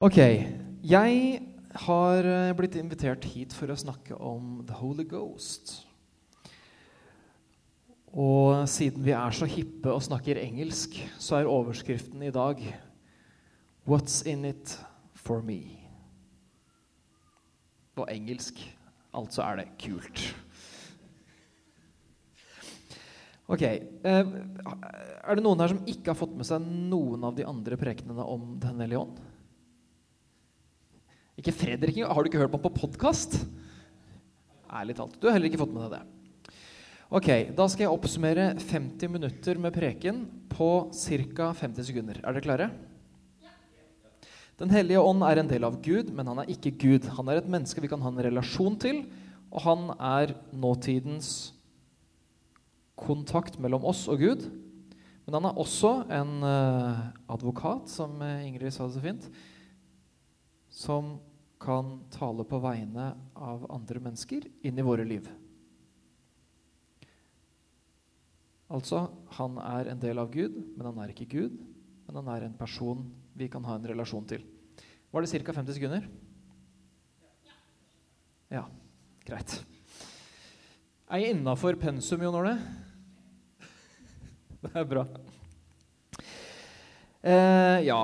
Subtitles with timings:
[0.00, 1.16] Ok, jeg
[1.84, 5.74] har eh, blitt invitert hit for å snakke om The Holy Ghost.
[8.08, 12.62] Og siden vi er så hippe og snakker engelsk, så er overskriften i dag
[13.84, 14.72] What's in it
[15.20, 15.76] for me?
[17.92, 18.56] På engelsk.
[19.12, 20.22] Altså er det kult.
[23.52, 23.66] Ok.
[23.68, 27.76] eh, Er det noen her som ikke har fått med seg noen av de andre
[27.76, 29.20] prekenene om Den hellige ånd?
[31.40, 32.12] Ikke Fredrik engang.
[32.12, 33.38] Har du ikke hørt på på podkast?
[34.68, 35.16] Ærlig talt.
[35.16, 36.02] Du har heller ikke fått med deg det.
[37.10, 41.52] Ok, Da skal jeg oppsummere 50 minutter med preken på ca.
[41.56, 42.20] 50 sekunder.
[42.20, 42.70] Er dere klare?
[44.60, 47.08] Den hellige ånd er en del av Gud, men han er ikke Gud.
[47.16, 49.06] Han er et menneske vi kan ha en relasjon til,
[49.50, 51.54] og han er nåtidens
[53.00, 54.44] kontakt mellom oss og Gud.
[55.24, 57.00] Men han er også en eh,
[57.32, 59.30] advokat, som eh, Ingrid sa det så fint,
[60.68, 61.16] som
[61.60, 65.28] kan tale på vegne av andre mennesker inn i våre liv.
[68.70, 69.02] Altså,
[69.36, 71.58] han er en del av Gud, men han er ikke Gud.
[72.06, 73.02] Men han er en person
[73.38, 74.44] vi kan ha en relasjon til.
[75.10, 75.52] Var det ca.
[75.58, 76.06] 50 sekunder?
[78.50, 78.64] Ja.
[79.26, 79.58] Greit.
[81.10, 82.56] Er jeg innafor pensum, Jon Arne?
[84.62, 85.04] Det er bra.
[87.20, 88.00] Eh, ja.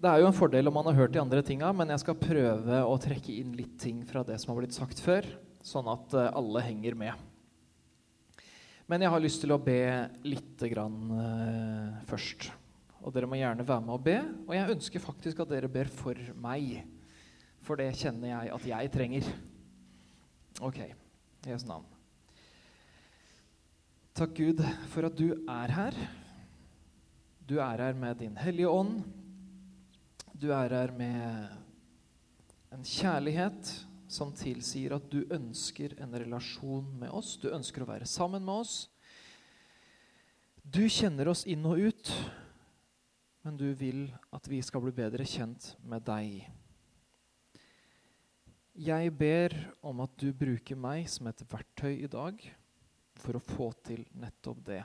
[0.00, 2.16] Det er jo en fordel om man har hørt de andre tinga, men jeg skal
[2.16, 5.26] prøve å trekke inn litt ting fra det som har blitt sagt før,
[5.60, 7.26] sånn at eh, alle henger med.
[8.88, 9.82] Men jeg har lyst til å be
[10.24, 12.48] lite grann eh, først.
[13.04, 14.16] Og dere må gjerne være med og be.
[14.48, 16.16] Og jeg ønsker faktisk at dere ber for
[16.48, 16.80] meg.
[17.60, 19.30] For det kjenner jeg at jeg trenger.
[20.64, 20.80] Ok,
[21.44, 21.84] Jesu navn.
[24.16, 24.64] Takk, Gud,
[24.96, 26.04] for at du er her.
[27.44, 29.19] Du er her med din hellige ånd.
[30.40, 31.50] Du er her med
[32.72, 33.74] en kjærlighet
[34.08, 37.34] som tilsier at du ønsker en relasjon med oss.
[37.36, 38.86] Du ønsker å være sammen med oss.
[40.64, 42.14] Du kjenner oss inn og ut,
[43.44, 46.48] men du vil at vi skal bli bedre kjent med deg.
[48.80, 52.40] Jeg ber om at du bruker meg som et verktøy i dag
[53.20, 54.84] for å få til nettopp det.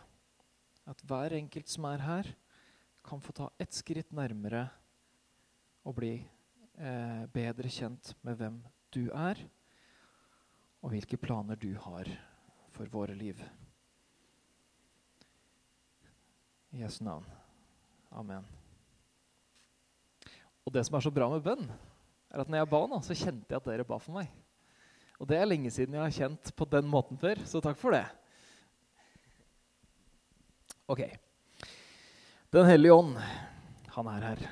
[0.84, 2.38] At hver enkelt som er her,
[3.08, 4.68] kan få ta ett skritt nærmere
[5.86, 8.58] og bli eh, bedre kjent med hvem
[8.96, 9.40] du er,
[10.82, 12.10] og hvilke planer du har
[12.74, 13.40] for våre liv.
[16.76, 17.26] I Jesu navn.
[18.12, 18.46] Amen.
[20.66, 21.70] Og det som er så bra med bønn,
[22.34, 24.32] er at når jeg ba nå, så kjente jeg at dere ba for meg.
[25.22, 27.96] Og det er lenge siden jeg har kjent på den måten før, så takk for
[27.96, 28.04] det.
[30.92, 31.06] Ok.
[32.54, 33.16] Den hellige ånd,
[33.96, 34.48] han er her.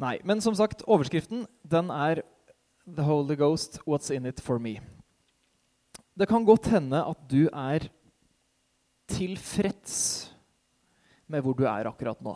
[0.00, 2.24] Nei, men som sagt, overskriften den er
[2.84, 4.80] The Holy Ghost, What's in it for me?
[6.14, 7.86] Det kan godt hende at du er
[9.10, 9.94] tilfreds
[11.30, 12.34] med hvor du er akkurat nå.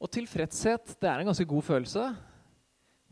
[0.00, 2.06] Og tilfredshet det er en ganske god følelse.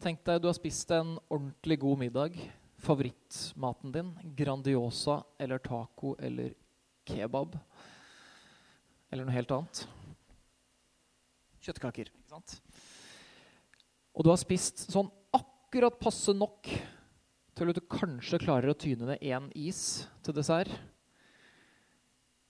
[0.00, 2.40] Tenk deg du har spist en ordentlig god middag.
[2.80, 4.10] Favorittmaten din.
[4.38, 6.54] Grandiosa eller taco eller
[7.08, 7.58] kebab.
[9.12, 9.84] Eller noe helt annet.
[11.68, 12.08] Kjøttkaker.
[12.08, 12.56] ikke sant?
[14.16, 16.70] Og du har spist sånn akkurat passe nok
[17.58, 20.72] til at du kanskje klarer å tyne ned én is til dessert.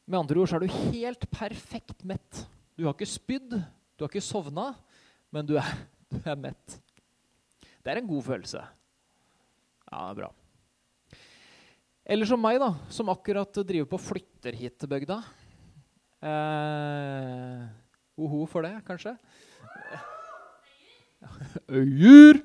[0.08, 2.44] Med andre ord så er du helt perfekt mett.
[2.78, 4.70] Du har ikke spydd, du har ikke sovna,
[5.34, 5.72] men du er,
[6.12, 6.78] du er mett.
[7.82, 8.62] Det er en god følelse.
[9.88, 10.30] Ja, det er bra.
[12.08, 15.18] Eller som meg, da, som akkurat driver på flytter hit til bygda.
[16.24, 17.66] Eh,
[18.18, 19.14] Oho for det, kanskje?
[21.70, 22.40] Øyer!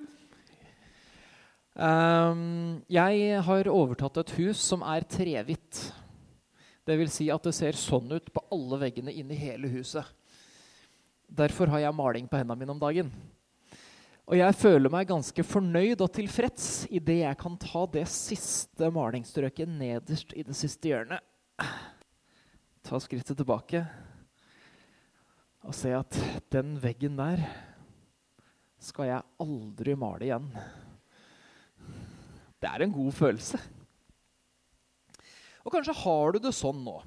[1.73, 5.79] Um, jeg har overtatt et hus som er trehvitt.
[6.85, 10.05] Det vil si at det ser sånn ut på alle veggene inni hele huset.
[11.25, 13.09] Derfor har jeg maling på hendene mine om dagen.
[14.29, 19.73] Og jeg føler meg ganske fornøyd og tilfreds idet jeg kan ta det siste malingsstrøket
[19.73, 21.25] nederst i det siste hjørnet.
[22.85, 23.81] Ta skrittet tilbake
[25.63, 26.17] og se at
[26.51, 27.43] den veggen der
[28.83, 30.49] skal jeg aldri male igjen.
[32.59, 33.59] Det er en god følelse.
[35.63, 36.97] Og kanskje har du det sånn nå.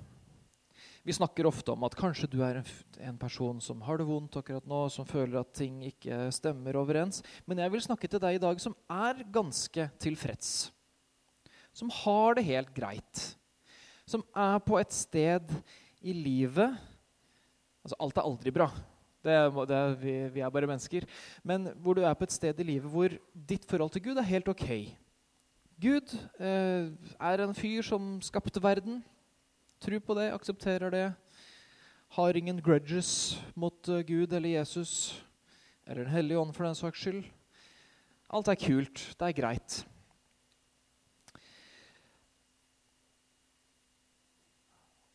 [1.07, 2.63] Vi snakker ofte om at kanskje du er
[3.07, 7.21] en person som har det vondt akkurat nå, som føler at ting ikke stemmer overens.
[7.47, 10.73] Men jeg vil snakke til deg i dag som er ganske tilfreds.
[11.77, 13.23] Som har det helt greit.
[14.09, 15.53] Som er på et sted
[16.03, 16.75] i livet
[17.87, 18.67] Altså, alt er aldri bra.
[19.23, 19.35] Det,
[19.71, 21.05] det, vi, vi, er bare mennesker.
[21.47, 24.27] Men hvor du er på et sted i livet hvor ditt forhold til Gud er
[24.27, 24.67] helt ok.
[25.79, 26.89] Gud eh,
[27.21, 29.05] er en fyr som skapte verden.
[29.79, 31.05] Tror på det, aksepterer det.
[32.19, 35.23] Har ingen grudges mot uh, Gud eller Jesus
[35.87, 37.23] eller Den hellige ånd, for den saks skyld.
[38.35, 39.05] Alt er kult.
[39.15, 39.79] Det er greit.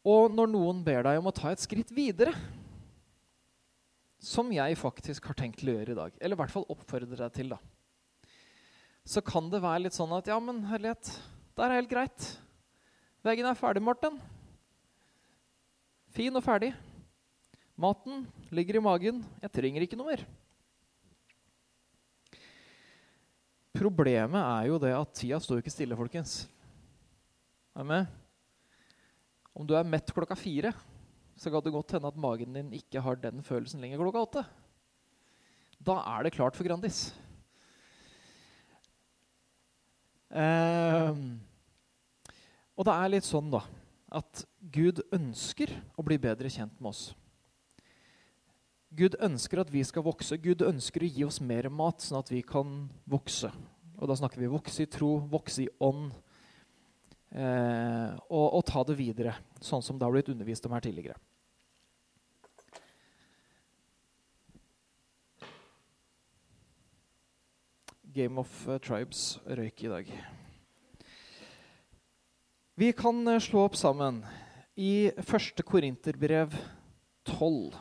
[0.08, 2.32] Og når noen ber deg om å ta et skritt videre,
[4.22, 7.34] som jeg faktisk har tenkt å gjøre i dag, eller i hvert fall oppfordre deg
[7.34, 7.58] til, da,
[9.02, 11.10] så kan det være litt sånn at Ja, men herlighet,
[11.58, 12.28] det er helt greit.
[13.26, 14.20] Veggen er ferdig, Morten.
[16.14, 16.70] Fin og ferdig.
[17.82, 19.24] Maten ligger i magen.
[19.42, 20.24] Jeg trenger ikke noe mer.
[23.74, 26.44] Problemet er jo det at tida står ikke stille, folkens.
[27.74, 28.10] Er med?
[29.56, 30.74] Om du er mett klokka fire,
[31.42, 34.44] så kan det godt hende at magen din ikke har den følelsen lenger klokka åtte.
[35.82, 37.08] Da er det klart for Grandis.
[40.30, 41.16] Eh,
[42.78, 43.64] og det er litt sånn da,
[44.14, 47.02] at Gud ønsker å bli bedre kjent med oss.
[48.94, 50.38] Gud ønsker at vi skal vokse.
[50.44, 53.50] Gud ønsker å gi oss mer mat, sånn at vi kan vokse.
[53.98, 56.12] Og da snakker vi vokse i tro, vokse i ånd.
[57.32, 61.16] Eh, og, og, ta det videre, sånn som det har blitt undervist om her tidligere.
[68.14, 70.10] Game of uh, Tribes røyk i dag.
[72.76, 74.18] Vi kan uh, slå opp sammen
[74.76, 76.58] i første Korinterbrev
[77.30, 77.78] 12.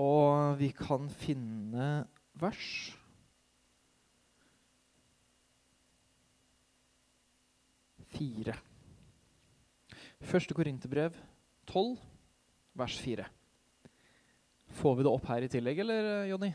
[0.00, 1.90] Og vi kan finne
[2.40, 2.70] vers.
[8.16, 8.56] Fire.
[10.24, 11.20] Første Korinterbrev
[11.68, 11.94] 12,
[12.80, 13.28] vers 4.
[14.72, 16.52] Får vi det opp her i tillegg, eller, eh, Jonny?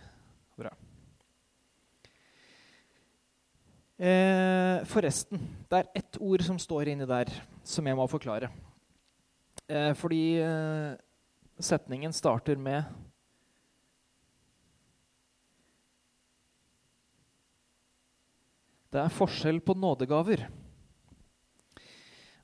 [0.57, 0.71] Bra.
[3.97, 7.29] Eh, forresten, det er ett ord som står inni der,
[7.65, 8.49] som jeg må forklare.
[9.67, 10.93] Eh, fordi eh,
[11.59, 12.85] setningen starter med
[18.87, 20.45] Det er forskjell på nådegaver.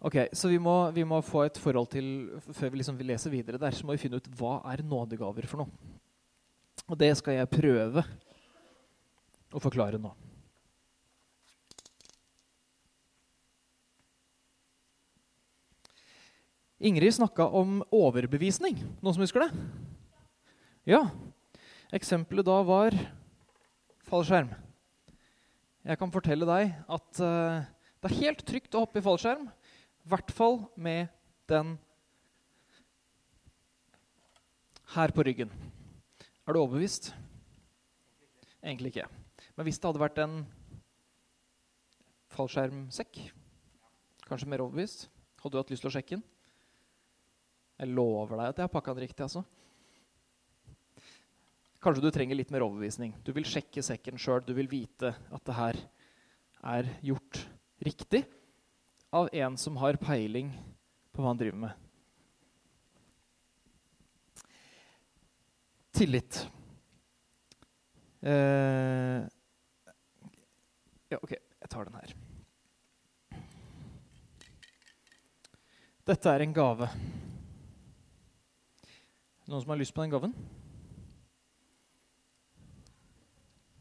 [0.03, 2.07] Ok, Så vi må, vi må, få et forhold til
[2.51, 5.47] Før vi liksom vil lese videre der, så må vi finne ut hva er nådegaver
[5.47, 5.93] for noe.
[6.91, 8.03] Og det skal jeg prøve
[9.53, 10.11] å forklare nå.
[16.83, 18.75] Ingrid snakka om overbevisning.
[18.99, 19.63] Noen som husker det?
[20.89, 21.05] Ja.
[21.95, 22.97] Eksempelet da var
[24.09, 24.51] fallskjerm.
[25.87, 27.63] Jeg kan fortelle deg at uh,
[28.03, 29.47] det er helt trygt å hoppe i fallskjerm.
[30.03, 31.07] I hvert fall med
[31.47, 31.77] den
[34.93, 35.53] her på ryggen.
[36.43, 37.13] Er du overbevist?
[38.59, 39.07] Egentlig ikke.
[39.55, 40.35] Men hvis det hadde vært en
[42.35, 43.21] fallskjermsekk,
[44.27, 45.07] kanskje mer overbevist,
[45.39, 46.27] hadde du hatt lyst til å sjekke den?
[47.79, 49.23] Jeg lover deg at jeg har pakka den riktig.
[49.23, 49.45] altså.
[51.83, 53.15] Kanskje du trenger litt mer overbevisning.
[53.23, 54.43] Du vil sjekke sekken sjøl.
[54.43, 55.83] Du vil vite at det her
[56.75, 57.45] er gjort
[57.83, 58.25] riktig
[59.13, 60.49] av en som har peiling
[61.13, 61.81] på hva han driver med.
[65.93, 66.39] Tillit.
[68.25, 69.21] Eh,
[71.13, 72.15] ja, OK, jeg tar den her.
[76.09, 76.89] Dette er en gave.
[79.45, 80.33] Noen som har lyst på den gaven?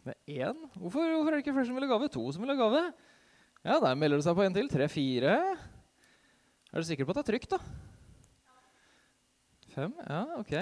[0.03, 0.61] Det er én?
[0.77, 2.13] Hvorfor, hvorfor er det ikke flere som vil ha gave?
[2.13, 2.85] To som vil ha gave?
[3.63, 4.69] Ja, der melder det seg på en til.
[4.71, 5.37] Tre-fire.
[6.73, 7.61] Er du sikker på at det er trygt, da?
[9.71, 9.93] Fem?
[10.03, 10.55] Ja, ok.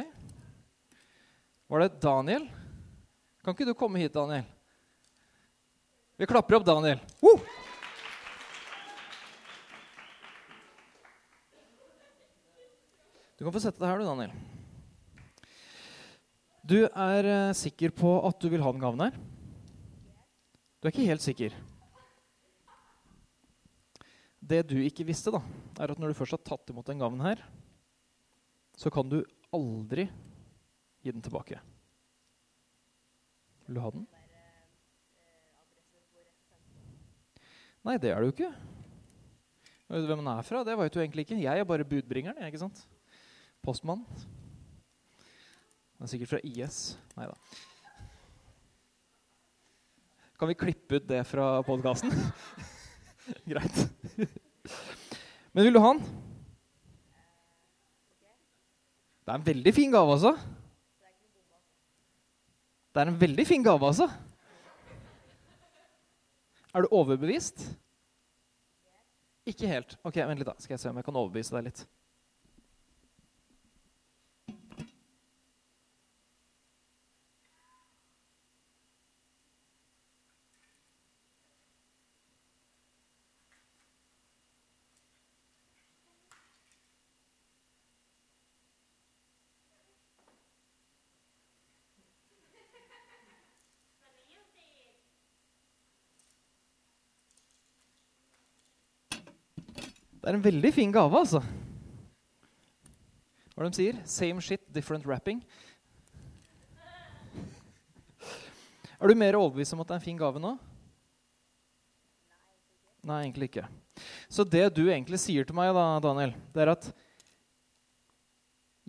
[1.71, 2.45] Var det Daniel?
[3.41, 4.45] Kan ikke du komme hit, Daniel?
[6.21, 7.01] Vi klapper opp Daniel.
[7.25, 7.41] Uh!
[13.41, 14.37] Du kan få sette deg her, du, Daniel.
[16.61, 19.17] Du er uh, sikker på at du vil ha den gaven her?
[20.77, 21.57] Du er ikke helt sikker.
[24.41, 25.43] Det du ikke visste, da,
[25.77, 27.43] er at når du først har tatt imot den gaven her,
[28.81, 29.21] så kan du
[29.53, 30.07] aldri
[31.05, 31.61] gi den tilbake.
[33.67, 34.07] Vil du ha den?
[37.85, 38.51] Nei, det er du ikke.
[39.91, 41.41] Hvem han er fra, det veit du egentlig ikke.
[41.41, 42.41] Jeg er bare budbringeren.
[42.47, 42.85] ikke sant?
[43.65, 44.05] Postmann.
[45.99, 46.81] Han er sikkert fra IS.
[47.17, 47.37] Nei da.
[50.41, 52.15] Kan vi klippe ut det fra podkasten?
[53.51, 53.83] Greit.
[55.53, 56.03] Men vil du ha den?
[59.25, 60.35] Det er en veldig fin gave, altså.
[62.91, 64.09] Det er en veldig fin gave, altså.
[66.75, 67.63] Er du overbevist?
[69.47, 69.97] Ikke helt.
[70.03, 70.55] Ok, Vent litt, da.
[70.59, 71.85] Skal jeg se om jeg kan overbevise deg litt.
[100.31, 101.41] Det er en veldig fin gave, altså.
[103.51, 103.97] Hva er det de sier?
[104.07, 105.41] Same shit, different wrapping.
[108.95, 110.53] Er du mer overbevist om at det er en fin gave nå?
[113.11, 113.67] Nei, egentlig ikke.
[114.31, 116.91] Så det du egentlig sier til meg, da, Daniel, det er at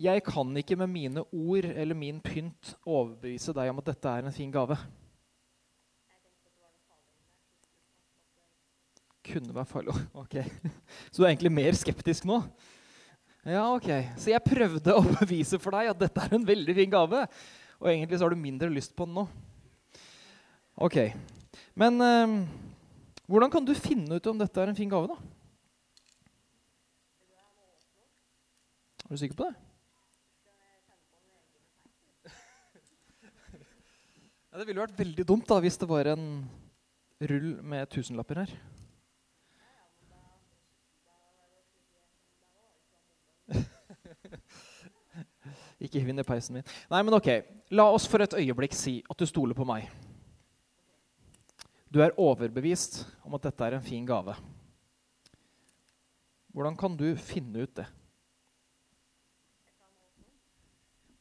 [0.06, 4.30] jeg kan ikke med mine ord eller min pynt overbevise deg om at dette er
[4.30, 4.78] en fin gave.
[9.32, 9.96] Kunne være farlig.
[10.22, 10.36] Ok.
[11.10, 12.42] Så du er egentlig mer skeptisk nå?
[13.48, 13.88] Ja, ok.
[14.20, 17.24] Så jeg prøvde å bevise for deg at dette er en veldig fin gave.
[17.80, 19.26] Og egentlig så har du mindre lyst på den nå.
[20.76, 20.98] Ok.
[21.78, 22.36] Men eh,
[23.26, 25.16] hvordan kan du finne ut om dette er en fin gave, da?
[29.08, 29.54] Er du sikker på det?
[34.52, 36.26] Ja, det ville vært veldig dumt da, hvis det var en
[37.24, 38.50] rull med tusenlapper her.
[45.82, 46.66] Ikke hiv inn i peisen min.
[46.92, 47.28] Nei, men ok.
[47.74, 49.88] La oss for et øyeblikk si at du stoler på meg.
[51.92, 54.36] Du er overbevist om at dette er en fin gave.
[56.52, 57.86] Hvordan kan du finne ut det?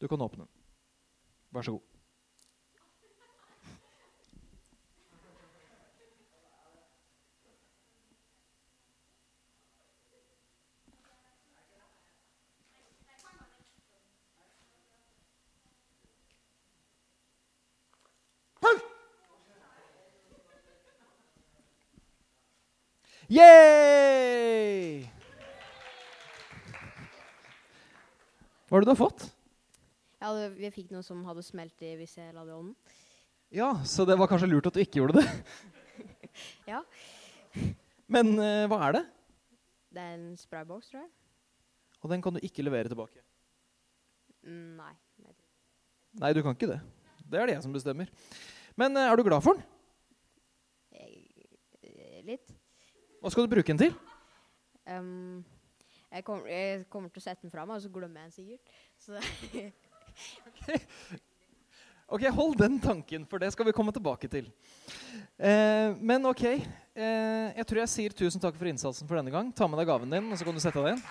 [0.02, 0.54] Du kan åpne den.
[1.52, 1.91] Vær så god.
[23.32, 25.06] Yay!
[28.68, 29.24] Hva er det du har fått?
[30.20, 32.76] Ja, det, vi fikk noe som hadde smelt i hvis jeg la det i ovnen.
[33.56, 35.28] Ja, Så det var kanskje lurt at du ikke gjorde det.
[36.66, 36.78] Ja.
[38.08, 39.02] Men uh, hva er det?
[39.92, 41.10] Det er en spraybox, tror jeg.
[42.00, 43.20] Og den kan du ikke levere tilbake.
[44.48, 44.94] Mm, nei.
[46.24, 46.80] Nei, du kan ikke det.
[47.28, 48.08] Det er det jeg som bestemmer.
[48.80, 49.68] Men eh, er du glad for den?
[50.96, 51.52] Jeg,
[51.84, 52.56] eh, litt.
[53.22, 53.92] Hva skal du bruke den til?
[54.90, 55.44] Um,
[56.10, 58.34] jeg, kommer, jeg kommer til å sette den fra meg, og så glemmer jeg den
[58.34, 58.66] sikkert.
[58.98, 59.12] Så
[62.18, 64.50] Ok, Hold den tanken, for det skal vi komme tilbake til.
[65.38, 69.54] Eh, men ok, eh, jeg tror jeg sier tusen takk for innsatsen for denne gang.
[69.56, 71.06] Ta med deg gaven din, og så kan du sette deg inn.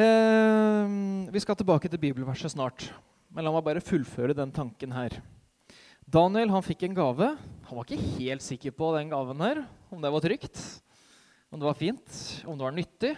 [0.00, 0.96] Eh,
[1.34, 2.88] vi skal tilbake til bibelverset snart,
[3.34, 5.20] men la meg bare fullføre den tanken her.
[6.12, 7.26] Daniel han fikk en gave.
[7.70, 10.58] Han var ikke helt sikker på den gaven her, om det var trygt,
[11.48, 13.12] om det var fint, om det var nyttig.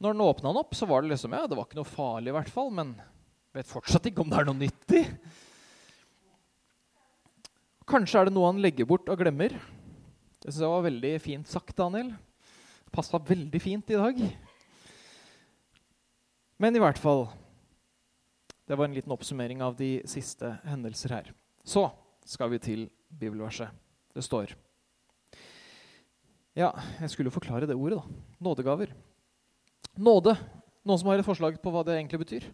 [0.00, 2.36] Når den åpna opp, så var det liksom, ja, det var ikke noe farlig, i
[2.38, 2.94] hvert fall, men
[3.52, 5.04] vet fortsatt ikke om det er noe nyttig.
[7.86, 9.52] Kanskje er det noe han legger bort og glemmer.
[10.40, 12.14] Det synes jeg var veldig fint sagt, Daniel.
[12.96, 14.22] Passa veldig fint i dag.
[16.56, 17.26] Men i hvert fall
[18.66, 21.32] Det var en liten oppsummering av de siste hendelser her.
[21.62, 21.86] Så
[22.26, 23.70] skal vi til bibelverset.
[24.14, 24.54] Det står
[26.56, 26.70] Ja,
[27.00, 28.22] jeg skulle jo forklare det ordet, da.
[28.40, 28.94] Nådegaver.
[29.96, 30.32] Nåde.
[30.88, 32.46] Noen som har et forslag på hva det egentlig betyr?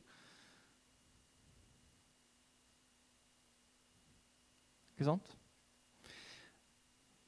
[4.97, 5.37] Ikke sant?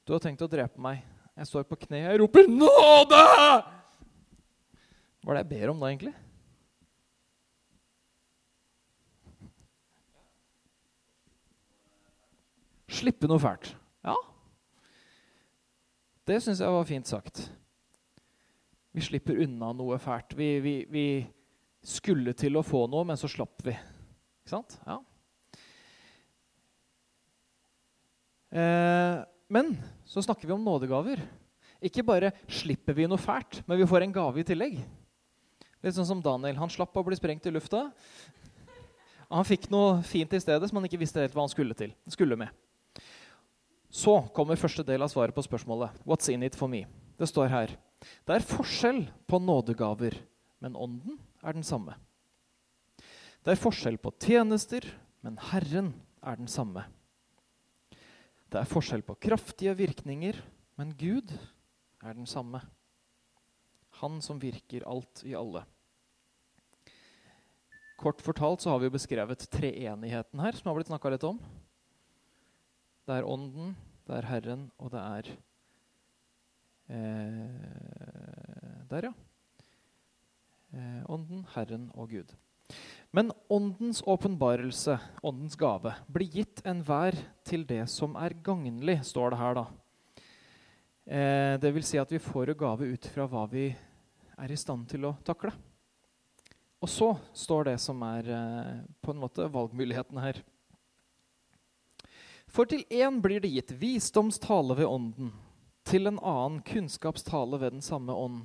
[0.04, 1.04] Du har tenkt å drepe meg.
[1.38, 3.22] Jeg står på kne, jeg roper 'nåde'!
[5.24, 6.14] Hva er det jeg ber om da, egentlig?
[12.94, 13.72] Slippe noe fælt.
[14.04, 14.14] Ja.
[16.28, 17.42] Det syns jeg var fint sagt.
[18.94, 20.36] Vi slipper unna noe fælt.
[20.38, 21.06] Vi, vi, vi
[21.84, 23.74] skulle til å få noe, men så slapp vi.
[23.74, 24.78] Ikke sant?
[24.86, 25.00] Ja.
[28.54, 29.16] Eh,
[29.50, 29.74] men
[30.06, 31.20] så snakker vi om nådegaver.
[31.84, 34.78] Ikke bare slipper vi noe fælt, men vi får en gave i tillegg.
[35.84, 36.56] Litt sånn som Daniel.
[36.56, 37.88] Han slapp å bli sprengt i lufta.
[39.28, 41.92] Han fikk noe fint i stedet som han ikke visste helt hva han skulle til.
[42.08, 42.63] skulle med.
[43.94, 45.94] Så kommer første del av svaret på spørsmålet.
[46.02, 46.82] What's in it for me?
[47.14, 47.76] Det står her
[48.26, 50.16] Det er forskjell på nådegaver,
[50.60, 51.94] men ånden er den samme.
[53.44, 54.84] Det er forskjell på tjenester,
[55.22, 55.92] men Herren
[56.24, 56.84] er den samme.
[58.50, 60.40] Det er forskjell på kraftige virkninger,
[60.76, 61.30] men Gud
[62.02, 62.60] er den samme.
[64.02, 65.62] Han som virker alt i alle.
[68.00, 71.38] Kort fortalt så har vi beskrevet treenigheten her, som har blitt snakka litt om.
[73.04, 73.74] Det er Ånden,
[74.08, 75.26] det er Herren, og det er
[76.88, 77.58] eh,
[78.88, 79.12] Der, ja.
[80.72, 82.32] Eh, ånden, Herren og Gud.
[83.12, 89.38] Men Åndens åpenbarelse, Åndens gave, blir gitt enhver til det som er gagnlig, står det
[89.38, 89.54] her.
[89.60, 89.66] da.
[91.04, 94.56] Eh, det vil si at vi får en gave ut fra hva vi er i
[94.56, 95.52] stand til å takle.
[96.80, 100.40] Og så står det som er eh, på en måte valgmuligheten her.
[102.54, 105.32] For til én blir det gitt visdomstale ved Ånden,
[105.82, 108.44] til en annen kunnskapstale ved den samme ånd,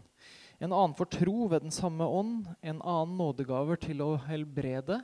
[0.57, 4.97] en annen for tro ved den samme ånd, en annen nådegaver til å helbrede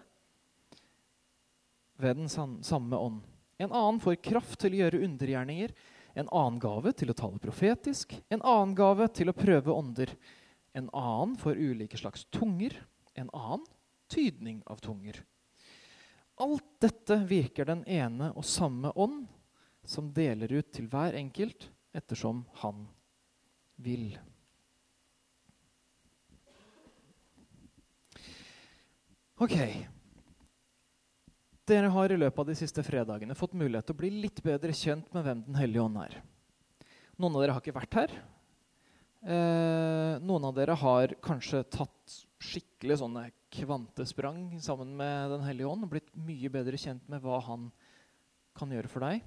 [2.02, 3.22] ved den samme ånd.
[3.62, 5.76] En annen får kraft til å gjøre undergjerninger,
[6.18, 10.12] en annen gave til å tale profetisk, en annen gave til å prøve ånder,
[10.74, 12.74] en annen får ulike slags tunger,
[13.14, 13.70] en annen
[14.12, 15.22] tydning av tunger.
[16.44, 19.24] Alt dette virker den ene og samme ånd,
[19.86, 22.88] som deler ut til hver enkelt ettersom han
[23.80, 24.16] vil.
[29.40, 29.56] Ok.
[31.66, 34.76] Dere har i løpet av de siste fredagene fått mulighet til å bli litt bedre
[34.76, 36.20] kjent med hvem Den hellige ånd er.
[37.18, 38.14] Noen av dere har ikke vært her.
[39.26, 45.88] Eh, noen av dere har kanskje tatt skikkelig sånne kvantesprang sammen med Den hellige ånd
[45.90, 47.70] blitt mye bedre kjent med hva han
[48.56, 49.24] kan gjøre for deg.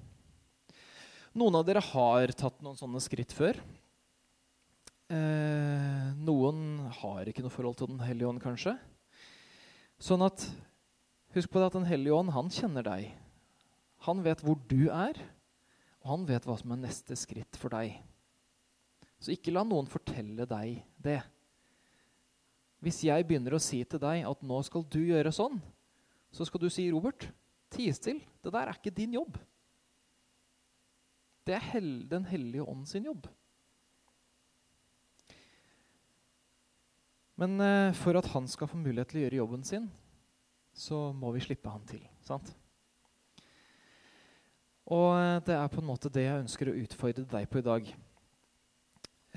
[1.38, 3.58] Noen av dere har tatt noen sånne skritt før.
[5.08, 8.76] Eh, noen har ikke noe forhold til Den hellige ånd, kanskje.
[9.98, 10.44] Sånn at
[11.36, 13.10] Husk på det at Den hellige ånd, han kjenner deg.
[14.08, 15.18] Han vet hvor du er,
[16.00, 17.98] og han vet hva som er neste skritt for deg.
[19.20, 21.20] Så ikke la noen fortelle deg det.
[22.78, 25.58] Hvis jeg begynner å si til deg at nå skal du gjøre sånn,
[26.30, 27.30] så skal du si, 'Robert,
[27.70, 28.20] tie still.
[28.42, 29.38] Det der er ikke din jobb.'
[31.46, 33.26] Det er hel Den hellige ånd sin jobb.
[37.38, 39.86] Men eh, for at han skal få mulighet til å gjøre jobben sin,
[40.74, 42.02] så må vi slippe han til.
[42.26, 42.50] sant?
[44.90, 47.66] Og eh, det er på en måte det jeg ønsker å utfordre deg på i
[47.66, 47.90] dag.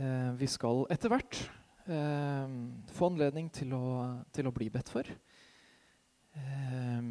[0.02, 1.44] Eh, vi skal etter hvert
[1.92, 2.56] eh,
[2.96, 3.86] få anledning til å,
[4.34, 5.08] til å, bli bedt for.
[6.34, 7.02] Eh,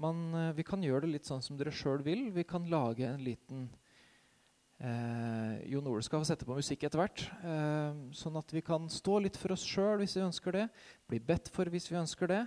[0.00, 0.24] man,
[0.56, 2.28] vi kan gjøre det litt sånn som dere sjøl vil.
[2.34, 3.68] Vi kan lage en liten
[4.80, 9.18] Eh, Jon Ole skal sette på musikk etter hvert, eh, sånn at vi kan stå
[9.20, 10.62] litt for oss sjøl hvis vi ønsker det.
[11.04, 12.46] Bli bedt for hvis vi ønsker det.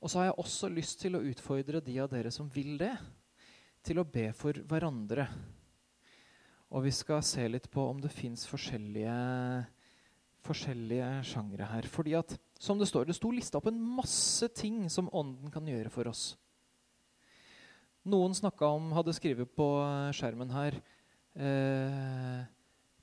[0.00, 2.92] Og så har jeg også lyst til å utfordre de av dere som vil det,
[3.80, 5.24] til å be for hverandre.
[6.68, 9.16] Og vi skal se litt på om det fins forskjellige,
[10.46, 11.88] forskjellige sjangre her.
[11.90, 15.66] Fordi at, som det står, det sto lista opp en masse ting som Ånden kan
[15.68, 16.34] gjøre for oss.
[18.08, 18.32] Noen
[18.64, 19.66] om, hadde skrevet på
[20.16, 20.76] skjermen her
[21.36, 22.44] eh,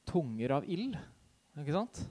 [0.09, 0.97] tunger av ild.
[1.57, 2.01] Ikke sant?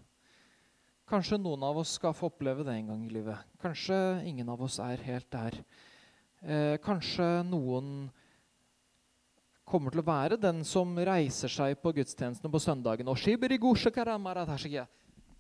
[1.07, 3.43] Kanskje noen av oss skal få oppleve det en gang i livet.
[3.63, 5.59] Kanskje ingen av oss er helt der.
[6.43, 8.09] Eh, kanskje noen
[9.67, 13.19] kommer til å være den som reiser seg på gudstjenestene på søndagen og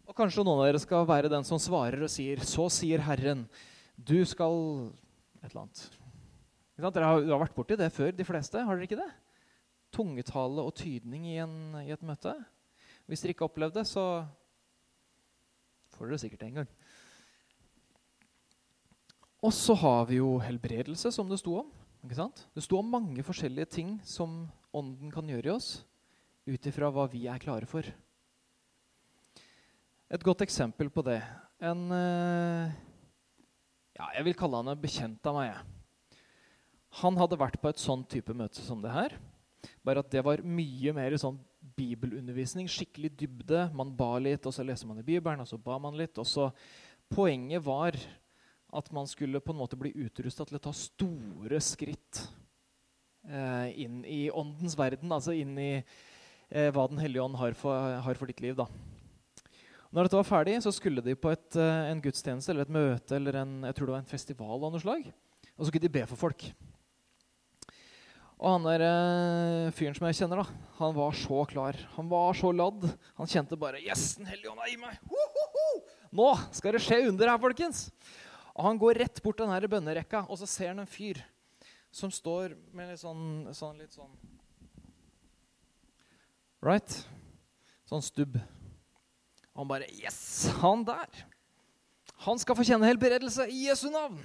[0.07, 3.49] og kanskje noen av dere skal være den som svarer og sier 'Så sier Herren'.
[3.99, 4.93] Du skal
[5.45, 5.91] Et eller annet.
[6.77, 8.59] Dere har, har vært borti det før, de fleste?
[8.59, 9.13] Har dere ikke det?
[9.97, 12.35] tungetale og tydning i, en, i et møte.
[13.07, 14.05] Hvis dere ikke har opplevd det, så
[15.97, 16.71] får dere sikkert det en gang.
[19.47, 21.69] Og så har vi jo helbredelse, som det sto om.
[22.05, 22.47] ikke sant?
[22.57, 25.69] Det sto om mange forskjellige ting som Ånden kan gjøre i oss,
[26.45, 27.87] ut ifra hva vi er klare for.
[30.07, 31.19] Et godt eksempel på det
[31.59, 32.75] En eh,
[33.97, 35.57] ja, Jeg vil kalle han en bekjent av meg.
[37.01, 39.17] Han hadde vært på et sånn type møte som det her.
[39.85, 41.39] Bare at det var mye mer sånn
[41.77, 42.69] bibelundervisning.
[42.71, 43.67] Skikkelig dybde.
[43.77, 46.21] Man ba litt, og så leser man i Bibelen, og så ba man litt.
[46.21, 46.51] og så
[47.13, 47.97] Poenget var
[48.77, 52.25] at man skulle på en måte bli utrusta til å ta store skritt
[53.29, 55.13] eh, inn i åndens verden.
[55.13, 58.57] Altså inn i eh, hva Den hellige ånd har for, har for ditt liv.
[58.59, 58.69] da.
[59.97, 63.17] Når dette var ferdig, så skulle de på et, eh, en gudstjeneste eller et møte
[63.17, 65.07] eller en, jeg tror det var en festival av noe slag.
[65.57, 66.43] Og så skulle de be for folk.
[68.37, 71.79] Og han der eh, fyren som jeg kjenner, da, han var så klar.
[71.95, 72.85] Han var så ladd.
[73.17, 74.99] Han kjente bare Yes, Den hellige ånd er i meg!
[75.09, 75.71] Ho, ho, ho!
[76.21, 76.27] Nå
[76.59, 77.87] skal det skje under her, folkens!
[78.53, 81.23] Og Han går rett bort den her bønnerekka, og så ser han en fyr
[81.89, 84.13] som står med litt sånn, sånn, litt sånn
[86.61, 87.01] Right?
[87.89, 88.37] Sånn stubb.
[89.57, 90.21] Og han bare Yes,
[90.61, 91.25] han der!
[92.27, 94.21] Han skal få kjenne helbredelse i Jesu navn!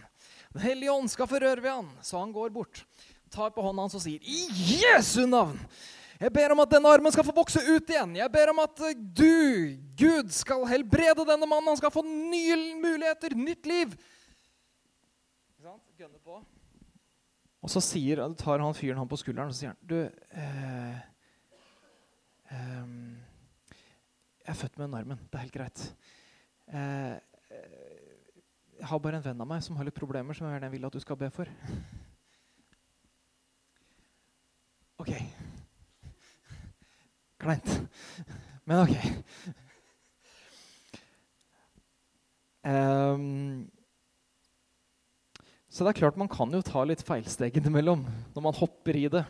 [0.51, 1.89] Den hellige ånd skal få røre ved han.
[2.03, 2.83] Så han går bort
[3.31, 5.59] tar på hånda hans og sier, 'I Jesu navn!'
[6.21, 8.11] Jeg ber om at denne armen skal få vokse ut igjen.
[8.19, 11.71] Jeg ber om at eh, du, Gud, skal helbrede denne mannen.
[11.71, 13.95] Han skal få nye muligheter, nytt liv.
[15.49, 15.81] Ikke sant?
[15.97, 16.37] Gønner på.
[17.65, 21.01] Og så sier, tar han fyren han på skulderen og sier han, du eh,
[24.41, 25.17] Jeg er født med den armen.
[25.17, 25.95] Det er helt greit.
[26.73, 27.17] Eh,
[28.79, 30.95] jeg har bare en venn av meg som har litt problemer, som jeg vil at
[30.95, 31.49] du skal be for.
[35.01, 35.11] OK.
[37.41, 37.69] Kleint.
[38.65, 38.95] Men OK.
[42.61, 43.69] Um,
[45.69, 48.03] så det er klart man kan jo ta litt feilsteg innimellom
[48.35, 49.23] når man hopper i det.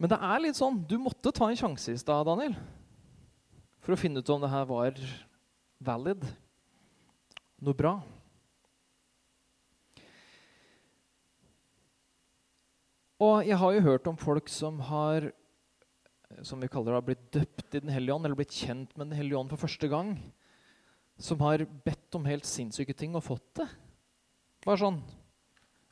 [0.00, 2.54] Men det er litt sånn Du måtte ta en sjanse i stad, Daniel,
[3.84, 4.96] for å finne ut om det her var
[5.84, 6.24] valid.
[7.60, 7.98] Noe bra.
[13.20, 15.28] Og jeg har jo hørt om folk som har
[16.46, 19.18] som vi kaller det, blitt døpt i Den hellige ånd, eller blitt kjent med Den
[19.18, 20.14] hellige ånd for første gang.
[21.20, 23.68] Som har bedt om helt sinnssyke ting og fått det.
[24.64, 25.02] Bare sånn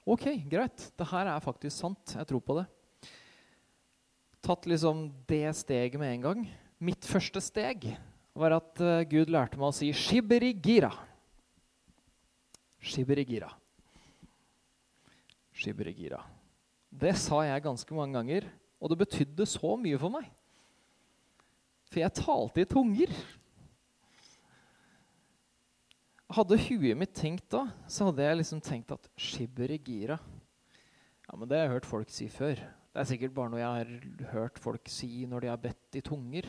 [0.09, 0.87] Ok, greit.
[0.97, 2.14] Det her er faktisk sant.
[2.16, 2.64] Jeg tror på det.
[4.44, 6.44] Tatt liksom det steget med en gang.
[6.79, 7.90] Mitt første steg
[8.38, 10.92] var at uh, Gud lærte meg å si 'shibirigira'.
[12.79, 13.51] Shibirigira.
[15.51, 16.22] Shibirigira.
[16.88, 18.46] Det sa jeg ganske mange ganger,
[18.79, 20.31] og det betydde så mye for meg.
[21.90, 23.12] For jeg talte i tunger.
[26.29, 29.09] Hadde huet mitt tenkt da, så hadde jeg liksom tenkt at
[29.83, 30.18] gira.
[31.27, 32.61] Ja, men det har jeg hørt folk si før.
[32.92, 36.05] Det er sikkert bare noe jeg har hørt folk si når de har bedt i
[36.05, 36.48] tunger.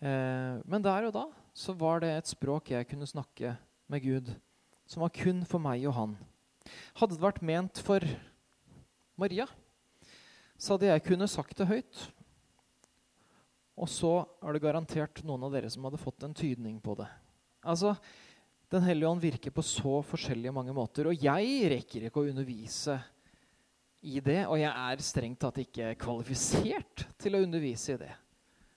[0.00, 3.56] Eh, men der og da så var det et språk jeg kunne snakke
[3.90, 4.30] med Gud
[4.90, 6.14] som var kun for meg og han.
[6.98, 8.04] Hadde det vært ment for
[9.20, 9.46] Maria,
[10.58, 12.00] så hadde jeg kunnet sagt det høyt.
[13.80, 14.12] Og så
[14.44, 17.06] er det garantert noen av dere som hadde fått en tydning på det.
[17.64, 17.94] Altså,
[18.70, 21.08] Den hellige ånd virker på så forskjellige mange måter.
[21.10, 23.00] Og jeg rekker ikke å undervise
[24.06, 28.12] i det, og jeg er strengt tatt ikke kvalifisert til å undervise i det.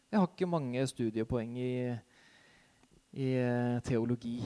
[0.10, 1.75] Jeg har ikke mange studiepoeng i,
[3.21, 4.39] i eh, teologi.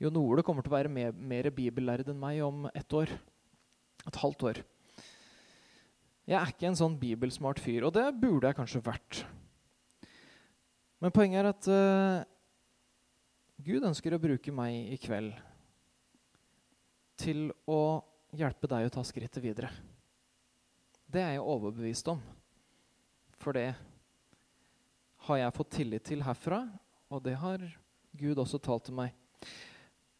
[0.00, 3.10] Jon Ole kommer til å være mer, mer bibellærd enn meg om ett år.
[4.06, 4.64] Et halvt år.
[6.30, 9.24] Jeg er ikke en sånn bibelsmart fyr, og det burde jeg kanskje vært.
[11.02, 12.28] Men poenget er at uh,
[13.60, 15.34] Gud ønsker å bruke meg i kveld
[17.20, 18.00] til å
[18.32, 19.68] hjelpe deg å ta skrittet videre.
[21.10, 22.20] Det er jeg overbevist om.
[23.40, 23.72] For det
[25.26, 26.62] har jeg fått tillit til herfra,
[27.12, 27.64] og det har
[28.16, 29.12] Gud også talt til meg.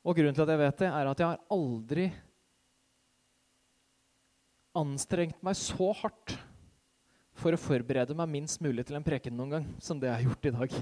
[0.05, 2.07] Og grunnen til at jeg vet det, er at jeg har aldri
[4.77, 6.37] anstrengt meg så hardt
[7.41, 10.29] for å forberede meg minst mulig til en preken noen gang som det jeg har
[10.29, 10.81] gjort i dag.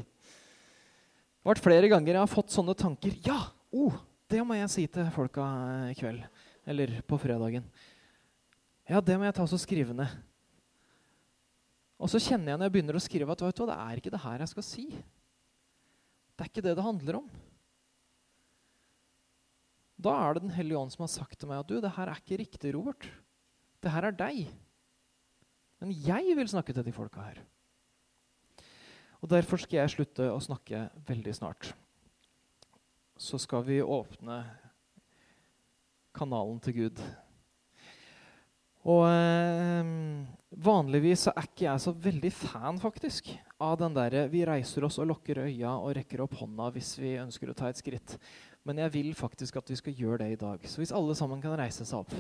[1.49, 3.15] Vært flere ganger jeg har fått sånne tanker.
[3.25, 3.39] Ja,
[3.73, 3.95] oh,
[4.29, 5.45] det må jeg si til folka
[5.89, 6.27] i kveld.
[6.69, 7.65] Eller på fredagen.
[8.89, 10.13] Ja, det må jeg ta og skrive ned.
[11.99, 14.13] Og så kjenner jeg når jeg begynner å skrive, at vet du, det er ikke
[14.13, 14.85] det her jeg skal si.
[16.37, 17.31] Det er ikke det det handler om.
[19.99, 22.13] Da er det Den hellige ånd som har sagt til meg at du, det her
[22.13, 23.09] er ikke riktig, Robert.
[23.83, 24.45] Det her er deg.
[25.83, 27.41] Men jeg vil snakke til de folka her.
[29.19, 31.73] Og Derfor skal jeg slutte å snakke veldig snart.
[33.19, 34.43] Så skal vi åpne
[36.15, 37.01] kanalen til Gud.
[38.89, 39.95] Og eh,
[40.49, 43.29] Vanligvis så er ikke jeg så veldig fan faktisk,
[43.61, 47.19] av den derre vi reiser oss og lukker øya og rekker opp hånda hvis vi
[47.21, 48.15] ønsker å ta et skritt.
[48.65, 50.65] Men jeg vil faktisk at vi skal gjøre det i dag.
[50.65, 52.15] Så hvis alle sammen kan reise seg opp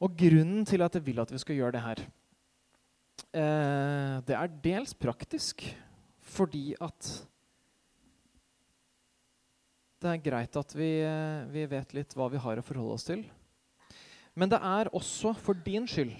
[0.00, 2.19] Og grunnen til at jeg vil at vi skal gjøre det her, eh,
[3.30, 5.62] det er dels praktisk
[6.30, 7.10] fordi at
[10.00, 13.04] det er greit at vi, eh, vi, vet litt hva vi har å forholde oss
[13.04, 13.24] til.
[14.32, 16.14] Men det er også for din skyld.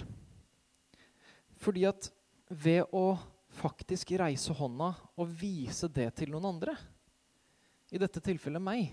[1.60, 2.10] Fordi at
[2.50, 3.14] ved å
[3.56, 6.74] faktisk reise hånda og vise det til noen andre,
[7.90, 8.92] i dette tilfellet meg,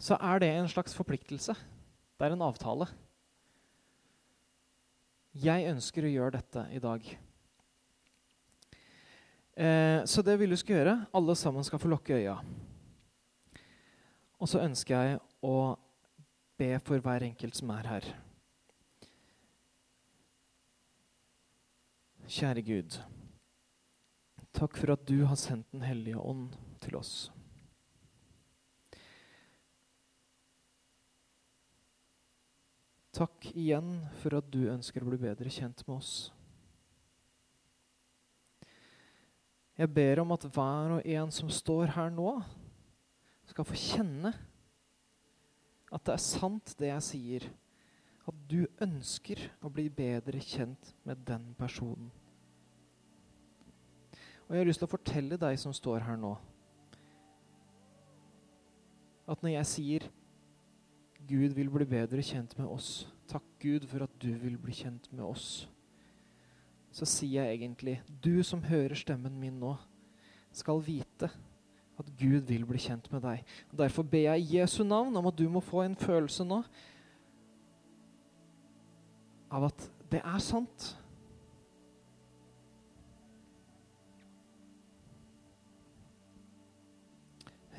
[0.00, 1.52] så er det en slags forpliktelse.
[1.52, 2.86] Det er en avtale.
[5.32, 7.06] Jeg ønsker å gjøre dette i dag.
[9.56, 10.96] Eh, så det vil du skal gjøre.
[11.16, 12.36] Alle sammen skal få lukke øya.
[14.36, 15.56] Og så ønsker jeg å
[16.60, 18.08] be for hver enkelt som er her.
[22.28, 23.00] Kjære Gud.
[24.52, 26.52] Takk for at du har sendt Den hellige ånd
[26.84, 27.30] til oss.
[33.12, 36.14] Takk igjen for at du ønsker å bli bedre kjent med oss.
[39.76, 42.36] Jeg ber om at hver og en som står her nå,
[43.48, 44.32] skal få kjenne
[45.92, 47.46] at det er sant, det jeg sier.
[48.24, 52.08] At du ønsker å bli bedre kjent med den personen.
[54.46, 56.32] Og jeg har lyst til å fortelle deg som står her nå,
[59.32, 60.06] at når jeg sier
[61.28, 65.06] Gud vil bli bedre kjent med oss, takk Gud for at du vil bli kjent
[65.12, 65.68] med oss,
[66.92, 69.76] så sier jeg egentlig du som hører stemmen min nå,
[70.52, 71.30] skal vite
[71.98, 73.44] at Gud vil bli kjent med deg.
[73.72, 76.62] Og derfor ber jeg i Jesu navn om at du må få en følelse nå
[79.52, 80.92] av at det er sant.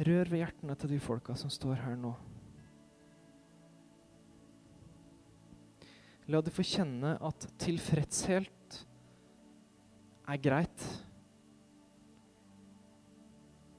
[0.03, 2.13] Rør ved hjertene til de folka som står her nå.
[6.33, 8.77] La de få kjenne at tilfredshet
[10.33, 10.85] er greit.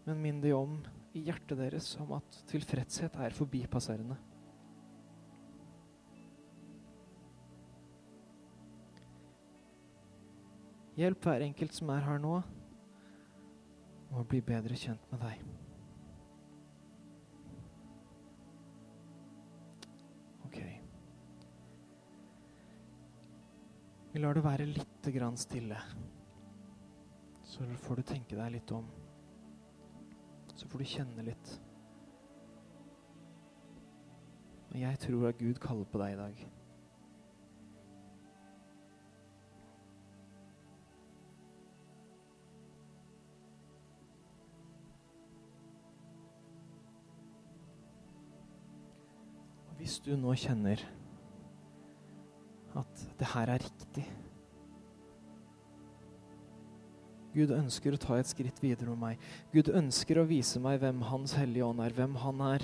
[0.05, 0.77] Men minn de om
[1.19, 4.21] i hjertet deres om at tilfredshet er forbipasserende.
[10.95, 12.39] Hjelp hver enkelt som er her nå,
[14.15, 15.64] å bli bedre kjent med deg.
[24.15, 25.75] Vi lar det være litt grann stille.
[27.43, 28.85] Så får du tenke deg litt om.
[30.55, 31.55] Så får du kjenne litt.
[34.69, 36.45] Og jeg tror at Gud kaller på deg i dag.
[49.83, 50.87] Hvis du nå kjenner
[52.79, 54.05] at det her er riktig
[57.35, 59.23] Gud ønsker å ta et skritt videre med meg.
[59.51, 62.63] Gud ønsker å vise meg hvem Hans hellige ånd er, hvem han er.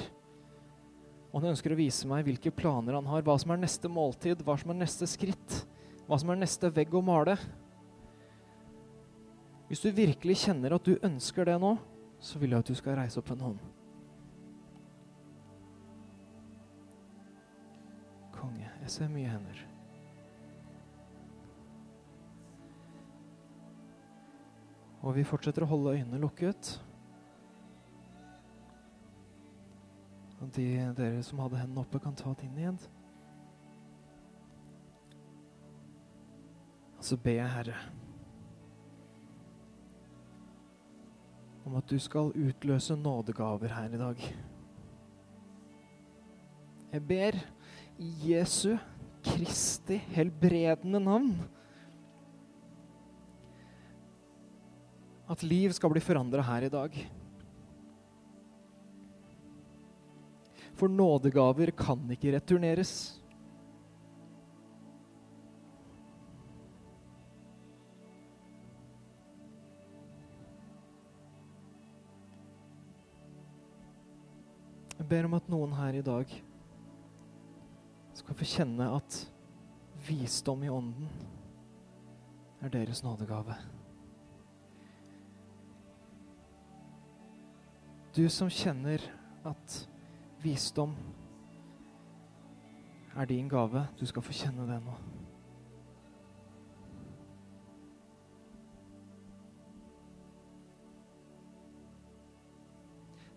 [1.31, 4.45] Og han ønsker å vise meg hvilke planer han har, hva som er neste måltid,
[4.47, 5.57] hva som er neste skritt,
[6.07, 7.35] hva som er neste vegg å male.
[9.71, 11.77] Hvis du virkelig kjenner at du ønsker det nå,
[12.23, 13.67] så vil jeg at du skal reise opp en hånd.
[18.39, 18.71] Konge.
[18.85, 19.70] Jeg ser mye hender.
[25.01, 26.75] Og vi fortsetter å holde øynene lukket.
[30.41, 32.79] Og de dere som hadde hendene oppe, kan ta det inn igjen.
[37.01, 37.77] Og så ber jeg, Herre,
[41.65, 44.25] om at du skal utløse nådegaver her i dag.
[46.91, 47.37] Jeg ber
[48.01, 48.75] Jesu
[49.25, 51.35] Kristi helbredende navn
[55.31, 56.97] at liv skal bli forandra her i dag.
[60.75, 62.93] For nådegaver kan ikke returneres.
[74.99, 76.33] Jeg ber om at noen her i dag
[78.15, 79.21] skal få kjenne at
[80.07, 81.07] visdom i ånden
[82.61, 83.57] er deres nådegave.
[88.21, 89.01] Du som kjenner
[89.49, 89.75] at
[90.43, 90.91] visdom
[93.17, 94.97] er din gave, du skal få kjenne det nå.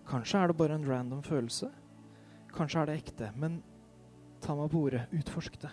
[0.09, 1.71] Kanskje er det bare en random følelse.
[2.51, 3.31] Kanskje er det ekte.
[3.39, 3.61] Men
[4.43, 5.05] ta meg på ordet.
[5.15, 5.71] Utforsk det.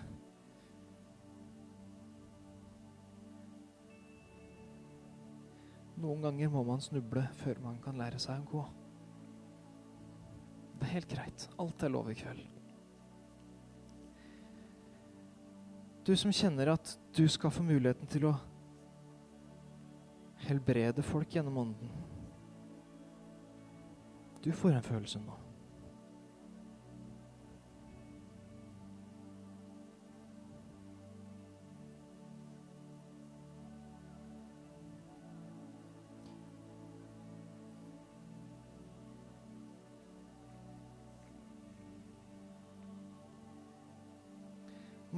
[5.98, 8.70] Noen ganger må man snuble før man kan lære seg å gå.
[10.80, 11.48] Det er helt greit.
[11.60, 12.40] Alt er lov i kveld.
[16.06, 18.32] Du som kjenner at du skal få muligheten til å
[20.48, 21.92] helbrede folk gjennom ånden.
[24.40, 25.36] Du får en følelse nå.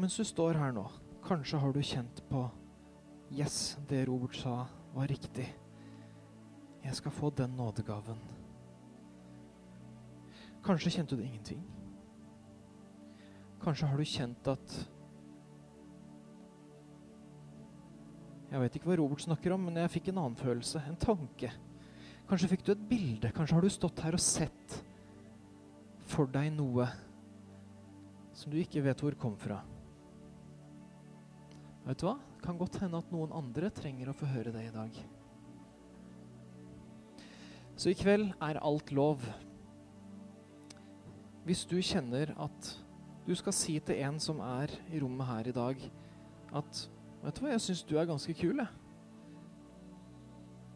[0.02, 0.82] Mens du står her nå,
[1.22, 2.40] kanskje har du kjent på
[3.30, 4.64] Yes, det Robert sa,
[4.96, 5.44] var riktig.
[6.82, 8.18] Jeg skal få den nådegaven.
[10.66, 11.60] Kanskje kjente du ingenting.
[13.62, 14.74] Kanskje har du kjent at
[18.50, 21.52] Jeg vet ikke hva Robert snakker om, men jeg fikk en annen følelse, en tanke.
[22.26, 23.30] Kanskje fikk du et bilde.
[23.30, 24.82] Kanskje har du stått her og sett
[26.10, 26.90] for deg noe
[28.34, 29.62] som du ikke vet hvor kom fra.
[31.86, 32.16] Vet du hva?
[32.36, 35.02] Det kan godt hende at noen andre trenger å få høre det i dag.
[37.74, 39.24] Så i kveld er alt lov.
[41.46, 42.72] Hvis du kjenner at
[43.26, 45.86] du skal si til en som er i rommet her i dag,
[46.54, 46.86] at
[47.22, 48.70] Vet du hva, jeg syns du er ganske kul, jeg.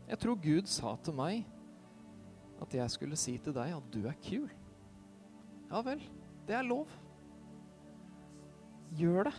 [0.07, 1.41] Jeg tror Gud sa til meg
[2.63, 4.47] at jeg skulle si til deg at du er kul.
[5.67, 6.05] Ja vel,
[6.47, 6.93] det er lov.
[8.95, 9.35] Gjør det.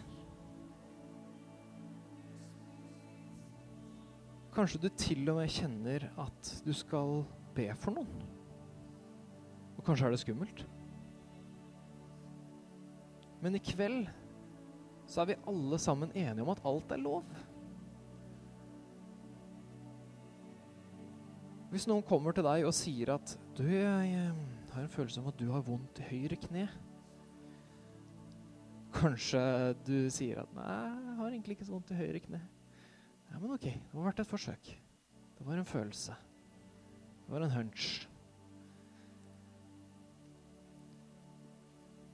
[4.58, 7.20] Kanskje du til og med kjenner at du skal
[7.54, 8.24] be for noen.
[9.78, 10.64] Og kanskje er det skummelt.
[13.44, 14.08] Men i kveld
[15.06, 17.30] så er vi alle sammen enige om at alt er lov.
[21.70, 24.34] Hvis noen kommer til deg og sier at du, jeg
[24.74, 26.66] har en følelse om at du har vondt i høyre kne.
[28.98, 29.42] Kanskje
[29.86, 32.48] du sier at nei, jeg har egentlig ikke så vondt i høyre kne.
[33.32, 34.70] Ja, men ok, det har vært et forsøk.
[35.38, 36.16] Det var en følelse.
[37.26, 38.08] Det var en hunch.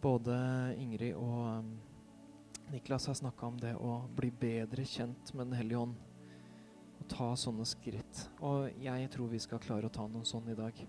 [0.03, 0.35] Både
[0.81, 1.69] Ingrid og um,
[2.73, 5.95] Niklas har snakka om det å bli bedre kjent med Den hellige ånd.
[6.99, 8.25] Og ta sånne skritt.
[8.41, 10.83] Og jeg tror vi skal klare å ta noen sånn i dag.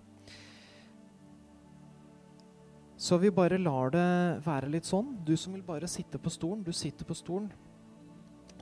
[2.97, 4.09] Så vi bare lar det
[4.47, 5.19] være litt sånn.
[5.27, 7.51] Du som vil bare sitte på stolen, du sitter på stolen.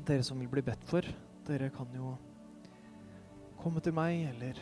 [0.03, 1.07] Dere som vil bli bedt for,
[1.46, 2.14] dere kan jo
[3.59, 4.59] komme til meg eller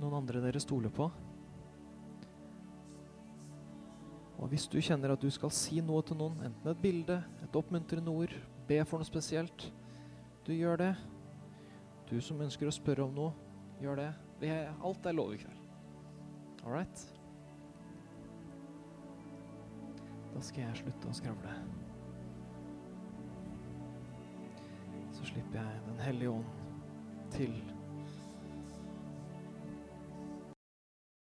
[0.00, 1.10] noen andre dere stoler på.
[4.40, 7.56] Og hvis du kjenner at du skal si noe til noen, enten et bilde, et
[7.56, 8.32] oppmuntrende ord,
[8.68, 9.66] be for noe spesielt,
[10.46, 10.94] du gjør det.
[12.08, 13.34] Du som ønsker å spørre om noe,
[13.82, 14.10] gjør det.
[14.80, 15.60] Alt er lov i kveld.
[16.64, 17.04] All right?
[20.32, 21.54] Da skal jeg slutte å skravle.
[25.40, 26.44] Slipper jeg Den hellige ånd
[27.30, 27.69] til